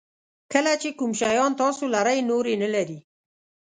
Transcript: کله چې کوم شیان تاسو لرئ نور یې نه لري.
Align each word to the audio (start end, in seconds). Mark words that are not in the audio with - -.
کله 0.53 0.71
چې 0.81 0.89
کوم 0.99 1.11
شیان 1.19 1.51
تاسو 1.61 1.83
لرئ 1.95 2.19
نور 2.29 2.43
یې 2.51 2.55
نه 2.63 2.69
لري. 2.75 2.99